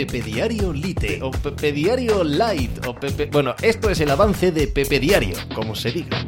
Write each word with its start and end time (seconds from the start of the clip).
Pepe 0.00 0.22
Diario 0.22 0.72
Lite 0.72 1.20
o 1.22 1.30
Pepe 1.30 1.72
Diario 1.72 2.24
Light 2.24 2.86
o 2.86 2.94
Pepe... 2.94 3.26
Bueno, 3.26 3.54
esto 3.60 3.90
es 3.90 4.00
el 4.00 4.10
avance 4.10 4.50
de 4.50 4.66
Pepe 4.66 4.98
Diario, 4.98 5.36
como 5.54 5.74
se 5.74 5.92
diga. 5.92 6.24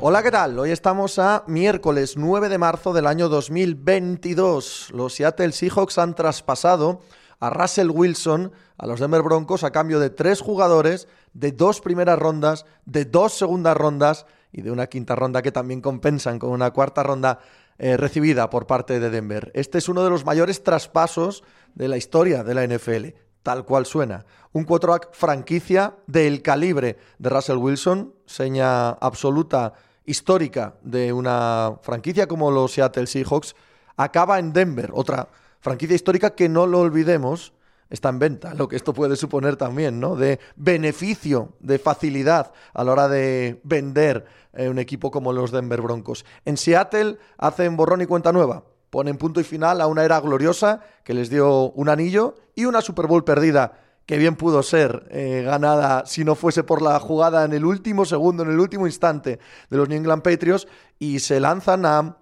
Hola, 0.00 0.24
¿qué 0.24 0.32
tal? 0.32 0.58
Hoy 0.58 0.72
estamos 0.72 1.20
a 1.20 1.44
miércoles 1.46 2.16
9 2.16 2.48
de 2.48 2.58
marzo 2.58 2.92
del 2.92 3.06
año 3.06 3.28
2022. 3.28 4.90
Los 4.92 5.14
Seattle 5.14 5.52
Seahawks 5.52 5.98
han 5.98 6.16
traspasado 6.16 7.00
a 7.38 7.48
Russell 7.50 7.90
Wilson 7.90 8.50
a 8.76 8.88
los 8.88 8.98
Denver 8.98 9.22
Broncos 9.22 9.62
a 9.62 9.70
cambio 9.70 10.00
de 10.00 10.10
tres 10.10 10.40
jugadores, 10.40 11.06
de 11.34 11.52
dos 11.52 11.80
primeras 11.80 12.18
rondas, 12.18 12.66
de 12.86 13.04
dos 13.04 13.34
segundas 13.34 13.76
rondas 13.76 14.26
y 14.50 14.62
de 14.62 14.72
una 14.72 14.88
quinta 14.88 15.14
ronda 15.14 15.42
que 15.42 15.52
también 15.52 15.80
compensan 15.80 16.40
con 16.40 16.50
una 16.50 16.72
cuarta 16.72 17.04
ronda 17.04 17.38
eh, 17.78 17.96
recibida 17.96 18.50
por 18.50 18.66
parte 18.66 18.98
de 18.98 19.10
Denver. 19.10 19.52
Este 19.54 19.78
es 19.78 19.88
uno 19.88 20.02
de 20.02 20.10
los 20.10 20.24
mayores 20.24 20.64
traspasos 20.64 21.44
de 21.74 21.88
la 21.88 21.96
historia 21.96 22.42
de 22.42 22.54
la 22.54 22.66
NFL, 22.66 23.16
tal 23.42 23.64
cual 23.64 23.86
suena. 23.86 24.26
Un 24.52 24.64
quarterback 24.64 25.10
franquicia 25.12 25.94
del 26.06 26.42
calibre 26.42 26.96
de 27.18 27.30
Russell 27.30 27.58
Wilson, 27.58 28.14
seña 28.26 28.90
absoluta 28.90 29.74
histórica 30.04 30.74
de 30.82 31.12
una 31.12 31.78
franquicia 31.82 32.26
como 32.26 32.50
los 32.50 32.72
Seattle 32.72 33.06
Seahawks, 33.06 33.54
acaba 33.96 34.38
en 34.38 34.52
Denver, 34.52 34.90
otra 34.94 35.28
franquicia 35.60 35.94
histórica 35.94 36.30
que 36.30 36.48
no 36.48 36.66
lo 36.66 36.80
olvidemos, 36.80 37.52
está 37.90 38.08
en 38.08 38.18
venta, 38.18 38.54
lo 38.54 38.68
que 38.68 38.76
esto 38.76 38.92
puede 38.92 39.16
suponer 39.16 39.56
también, 39.56 40.00
¿no? 40.00 40.16
De 40.16 40.38
beneficio, 40.56 41.54
de 41.60 41.78
facilidad 41.78 42.52
a 42.74 42.84
la 42.84 42.92
hora 42.92 43.08
de 43.08 43.60
vender 43.64 44.26
eh, 44.52 44.68
un 44.68 44.78
equipo 44.78 45.10
como 45.10 45.32
los 45.32 45.50
Denver 45.50 45.80
Broncos. 45.80 46.24
En 46.44 46.56
Seattle 46.56 47.18
hacen 47.38 47.76
borrón 47.76 48.02
y 48.02 48.06
cuenta 48.06 48.32
nueva, 48.32 48.64
ponen 48.90 49.16
punto 49.16 49.40
y 49.40 49.44
final 49.44 49.80
a 49.80 49.86
una 49.86 50.04
era 50.04 50.20
gloriosa 50.20 50.82
que 51.04 51.14
les 51.14 51.30
dio 51.30 51.70
un 51.70 51.88
anillo 51.88 52.34
y 52.54 52.64
una 52.64 52.80
Super 52.80 53.06
Bowl 53.06 53.24
perdida 53.24 53.80
que 54.08 54.16
bien 54.16 54.36
pudo 54.36 54.62
ser 54.62 55.06
eh, 55.10 55.42
ganada 55.44 56.06
si 56.06 56.24
no 56.24 56.34
fuese 56.34 56.64
por 56.64 56.80
la 56.80 56.98
jugada 56.98 57.44
en 57.44 57.52
el 57.52 57.66
último 57.66 58.06
segundo, 58.06 58.42
en 58.42 58.50
el 58.50 58.58
último 58.58 58.86
instante 58.86 59.38
de 59.68 59.76
los 59.76 59.86
New 59.86 59.98
England 59.98 60.22
Patriots, 60.22 60.66
y 60.98 61.18
se 61.18 61.40
lanzan 61.40 61.84
a 61.84 62.16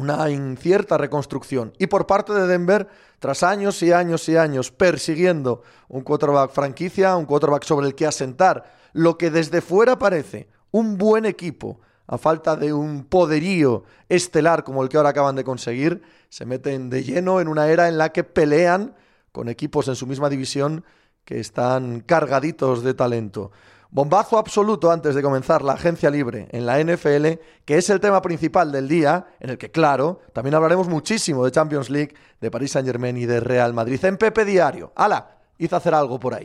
una 0.00 0.30
incierta 0.30 0.96
reconstrucción. 0.96 1.72
Y 1.78 1.86
por 1.86 2.06
parte 2.06 2.32
de 2.32 2.46
Denver, 2.46 2.88
tras 3.18 3.42
años 3.42 3.82
y 3.82 3.92
años 3.92 4.28
y 4.30 4.36
años 4.36 4.70
persiguiendo 4.70 5.62
un 5.88 6.02
quarterback 6.02 6.52
franquicia, 6.52 7.16
un 7.16 7.26
quarterback 7.26 7.64
sobre 7.64 7.86
el 7.86 7.94
que 7.94 8.06
asentar 8.06 8.64
lo 8.94 9.18
que 9.18 9.30
desde 9.30 9.60
fuera 9.60 9.98
parece 9.98 10.48
un 10.70 10.96
buen 10.96 11.26
equipo, 11.26 11.80
a 12.06 12.16
falta 12.18 12.56
de 12.56 12.72
un 12.72 13.04
poderío 13.04 13.84
estelar 14.08 14.64
como 14.64 14.82
el 14.82 14.88
que 14.88 14.96
ahora 14.96 15.10
acaban 15.10 15.36
de 15.36 15.44
conseguir, 15.44 16.02
se 16.28 16.46
meten 16.46 16.90
de 16.90 17.04
lleno 17.04 17.40
en 17.40 17.46
una 17.46 17.68
era 17.68 17.86
en 17.86 17.98
la 17.98 18.10
que 18.10 18.24
pelean 18.24 18.94
con 19.32 19.48
equipos 19.48 19.86
en 19.86 19.96
su 19.96 20.06
misma 20.06 20.28
división 20.28 20.84
que 21.24 21.38
están 21.38 22.00
cargaditos 22.00 22.82
de 22.82 22.94
talento. 22.94 23.52
Bombazo 23.92 24.38
absoluto 24.38 24.92
antes 24.92 25.16
de 25.16 25.22
comenzar 25.22 25.62
la 25.62 25.72
agencia 25.72 26.10
libre 26.10 26.46
en 26.52 26.64
la 26.64 26.78
NFL, 26.78 27.40
que 27.64 27.76
es 27.76 27.90
el 27.90 27.98
tema 27.98 28.22
principal 28.22 28.70
del 28.70 28.86
día, 28.86 29.26
en 29.40 29.50
el 29.50 29.58
que, 29.58 29.72
claro, 29.72 30.20
también 30.32 30.54
hablaremos 30.54 30.88
muchísimo 30.88 31.44
de 31.44 31.50
Champions 31.50 31.90
League, 31.90 32.14
de 32.40 32.50
París 32.52 32.70
Saint 32.70 32.86
Germain 32.86 33.16
y 33.16 33.26
de 33.26 33.40
Real 33.40 33.74
Madrid 33.74 34.04
en 34.04 34.16
Pepe 34.16 34.44
Diario. 34.44 34.92
¡Hala! 34.94 35.38
Hice 35.58 35.74
hacer 35.74 35.92
algo 35.92 36.20
por 36.20 36.34
ahí. 36.34 36.42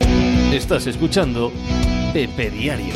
Estás 0.52 0.88
escuchando 0.88 1.52
Pepe 2.12 2.50
Diario. 2.50 2.94